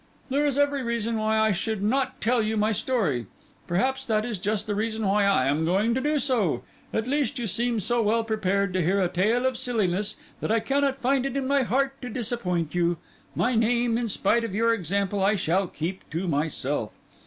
[0.31, 3.27] "There is every reason why I should not tell you my story.
[3.67, 6.63] Perhaps that is just the reason why I am going to do so.
[6.91, 10.59] At least, you seem so well prepared to hear a tale of silliness that I
[10.59, 12.97] cannot find it in my heart to disappoint you.
[13.35, 16.95] My name, in spite of your example, I shall keep to myself.